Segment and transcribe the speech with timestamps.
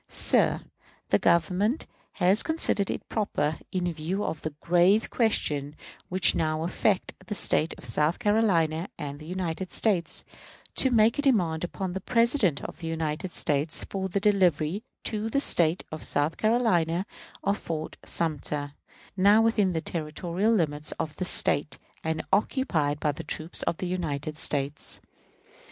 [0.09, 0.61] Sir:
[1.09, 1.77] The Governor
[2.13, 5.75] has considered it proper, in view of the grave questions
[6.09, 10.23] which now affect the State of South Carolina and the United States,
[10.73, 15.29] to make a demand upon the President of the United States for the delivery to
[15.29, 17.05] the State of South Carolina
[17.43, 18.73] of Fort Sumter,
[19.15, 24.39] now within the territorial limits of this Sate and occupied by troops of the United
[24.39, 24.99] States.